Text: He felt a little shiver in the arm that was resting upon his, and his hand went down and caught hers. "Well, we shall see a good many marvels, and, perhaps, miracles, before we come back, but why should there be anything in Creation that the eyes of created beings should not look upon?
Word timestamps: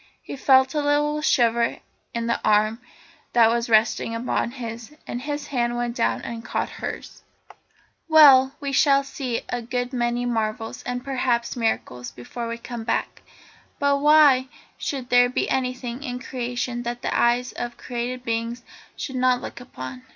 He 0.23 0.35
felt 0.35 0.73
a 0.73 0.81
little 0.81 1.21
shiver 1.21 1.77
in 2.11 2.25
the 2.25 2.41
arm 2.43 2.81
that 3.33 3.51
was 3.51 3.69
resting 3.69 4.15
upon 4.15 4.49
his, 4.49 4.95
and 5.05 5.21
his 5.21 5.45
hand 5.53 5.77
went 5.77 5.95
down 5.95 6.23
and 6.23 6.43
caught 6.43 6.71
hers. 6.81 7.21
"Well, 8.07 8.53
we 8.59 8.71
shall 8.71 9.03
see 9.03 9.43
a 9.49 9.61
good 9.61 9.93
many 9.93 10.25
marvels, 10.25 10.81
and, 10.87 11.05
perhaps, 11.05 11.55
miracles, 11.55 12.09
before 12.09 12.47
we 12.47 12.57
come 12.57 12.83
back, 12.83 13.21
but 13.77 13.97
why 14.01 14.47
should 14.75 15.09
there 15.11 15.29
be 15.29 15.47
anything 15.51 16.01
in 16.01 16.17
Creation 16.17 16.81
that 16.81 17.03
the 17.03 17.15
eyes 17.15 17.51
of 17.51 17.77
created 17.77 18.23
beings 18.23 18.63
should 18.95 19.17
not 19.17 19.39
look 19.39 19.59
upon? 19.59 20.01